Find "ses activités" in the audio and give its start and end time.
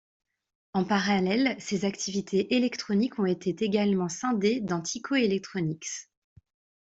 1.59-2.55